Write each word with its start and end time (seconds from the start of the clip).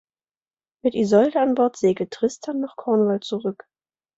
Mit 0.83 0.95
Isolde 0.95 1.39
an 1.39 1.53
Bord 1.53 1.77
segelt 1.77 2.09
Tristan 2.09 2.59
nach 2.59 2.75
Cornwall 2.75 3.19
zurück. 3.19 3.67